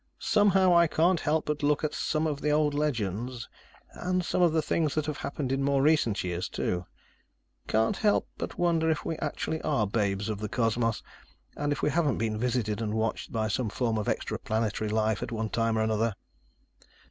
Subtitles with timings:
[0.17, 3.47] "Somehow, I can't help but look at some of the old legends
[3.91, 6.87] and some of the things that have happened in more recent years, too.
[7.67, 11.03] Can't help but wonder if we actually are babes of the cosmos,
[11.55, 15.21] and if we haven't been visited and watched by some form of extra planetary life
[15.21, 16.15] at one time or another."